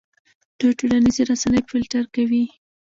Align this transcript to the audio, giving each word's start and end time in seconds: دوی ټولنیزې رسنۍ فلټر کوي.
دوی 0.59 0.71
ټولنیزې 0.79 1.23
رسنۍ 1.31 1.61
فلټر 1.69 2.03
کوي. 2.15 2.43